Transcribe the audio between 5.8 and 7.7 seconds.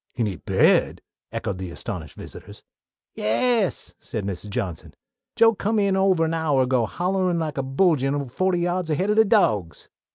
ovah an hour ago hollerin' like a